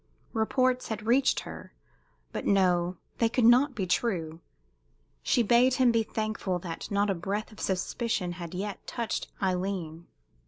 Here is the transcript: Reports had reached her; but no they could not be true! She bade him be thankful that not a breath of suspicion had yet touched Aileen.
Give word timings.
Reports 0.33 0.87
had 0.87 1.05
reached 1.05 1.41
her; 1.41 1.75
but 2.31 2.43
no 2.47 2.97
they 3.19 3.29
could 3.29 3.45
not 3.45 3.75
be 3.75 3.85
true! 3.85 4.39
She 5.21 5.43
bade 5.43 5.75
him 5.75 5.91
be 5.91 6.01
thankful 6.01 6.57
that 6.57 6.89
not 6.89 7.11
a 7.11 7.13
breath 7.13 7.51
of 7.51 7.59
suspicion 7.59 8.31
had 8.31 8.55
yet 8.55 8.87
touched 8.87 9.27
Aileen. 9.43 10.07